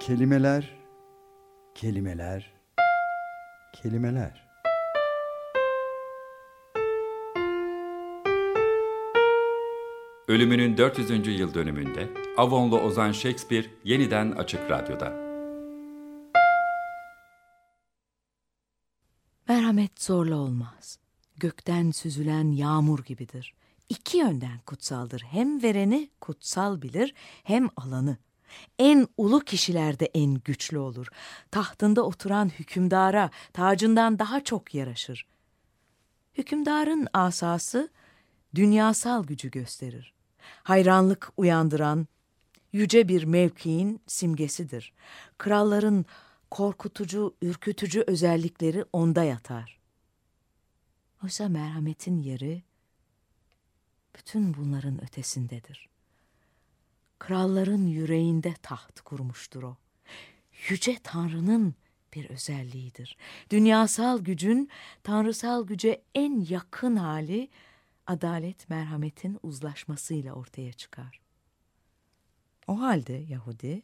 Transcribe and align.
Kelimeler, 0.00 0.76
kelimeler, 1.74 2.52
kelimeler. 3.72 4.48
Ölümünün 10.28 10.76
400. 10.76 11.40
yıl 11.40 11.54
dönümünde 11.54 12.08
Avonlu 12.36 12.80
Ozan 12.80 13.12
Shakespeare 13.12 13.66
yeniden 13.84 14.30
Açık 14.32 14.70
Radyo'da. 14.70 15.12
Merhamet 19.48 20.02
zorla 20.02 20.36
olmaz. 20.36 20.98
Gökten 21.36 21.90
süzülen 21.90 22.52
yağmur 22.52 23.04
gibidir. 23.04 23.54
İki 23.88 24.18
yönden 24.18 24.58
kutsaldır. 24.66 25.22
Hem 25.30 25.62
vereni 25.62 26.10
kutsal 26.20 26.82
bilir 26.82 27.14
hem 27.44 27.68
alanı. 27.76 28.18
En 28.78 29.08
ulu 29.16 29.40
kişilerde 29.40 30.06
en 30.06 30.34
güçlü 30.34 30.78
olur. 30.78 31.06
Tahtında 31.50 32.02
oturan 32.02 32.48
hükümdara 32.48 33.30
tacından 33.52 34.18
daha 34.18 34.44
çok 34.44 34.74
yaraşır. 34.74 35.26
Hükümdarın 36.34 37.08
asası 37.12 37.88
dünyasal 38.54 39.24
gücü 39.24 39.50
gösterir. 39.50 40.14
Hayranlık 40.62 41.32
uyandıran 41.36 42.08
yüce 42.72 43.08
bir 43.08 43.24
mevkiin 43.24 44.00
simgesidir. 44.06 44.92
Kralların 45.38 46.04
korkutucu, 46.50 47.34
ürkütücü 47.42 48.04
özellikleri 48.06 48.84
onda 48.92 49.24
yatar. 49.24 49.80
Oysa 51.24 51.48
merhametin 51.48 52.18
yeri 52.18 52.62
bütün 54.16 54.54
bunların 54.54 55.04
ötesindedir. 55.04 55.88
Kralların 57.20 57.86
yüreğinde 57.86 58.54
taht 58.62 59.00
kurmuştur 59.00 59.62
o. 59.62 59.76
Yüce 60.68 60.98
Tanrı'nın 61.02 61.74
bir 62.14 62.30
özelliğidir. 62.30 63.16
Dünyasal 63.50 64.20
gücün 64.20 64.70
tanrısal 65.02 65.66
güce 65.66 66.02
en 66.14 66.46
yakın 66.48 66.96
hali 66.96 67.48
adalet 68.06 68.70
merhametin 68.70 69.38
uzlaşmasıyla 69.42 70.32
ortaya 70.32 70.72
çıkar. 70.72 71.20
O 72.66 72.80
halde 72.80 73.12
Yahudi, 73.12 73.82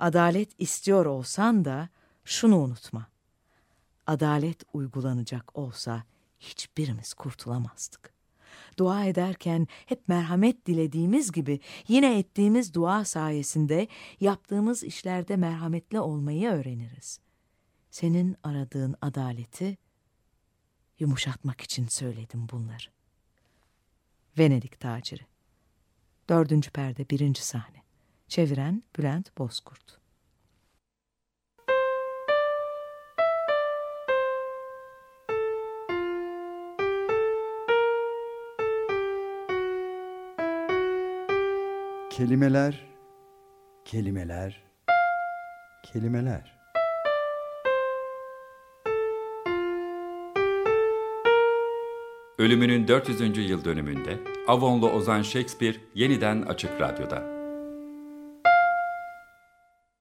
adalet 0.00 0.50
istiyor 0.58 1.06
olsan 1.06 1.64
da 1.64 1.88
şunu 2.24 2.58
unutma. 2.58 3.06
Adalet 4.06 4.62
uygulanacak 4.72 5.56
olsa 5.58 6.02
hiçbirimiz 6.40 7.14
kurtulamazdık. 7.14 8.17
Dua 8.78 9.04
ederken 9.04 9.66
hep 9.86 10.08
merhamet 10.08 10.66
dilediğimiz 10.66 11.32
gibi 11.32 11.60
yine 11.88 12.18
ettiğimiz 12.18 12.74
dua 12.74 13.04
sayesinde 13.04 13.88
yaptığımız 14.20 14.84
işlerde 14.84 15.36
merhametli 15.36 16.00
olmayı 16.00 16.48
öğreniriz. 16.48 17.20
Senin 17.90 18.36
aradığın 18.42 18.96
adaleti 19.00 19.78
yumuşatmak 20.98 21.60
için 21.60 21.86
söyledim 21.86 22.48
bunları. 22.52 22.86
Venedik 24.38 24.80
taciri. 24.80 25.26
Dördüncü 26.28 26.70
perde 26.70 27.10
birinci 27.10 27.44
sahne. 27.44 27.82
Çeviren 28.28 28.82
Bülent 28.98 29.38
Bozkurt. 29.38 29.98
Kelimeler, 42.18 42.86
kelimeler, 43.84 44.62
kelimeler. 45.82 46.58
Ölümünün 52.38 52.88
400. 52.88 53.50
yıl 53.50 53.64
dönümünde 53.64 54.18
Avonlu 54.46 54.90
Ozan 54.90 55.22
Shakespeare 55.22 55.76
yeniden 55.94 56.42
Açık 56.42 56.80
Radyo'da. 56.80 57.37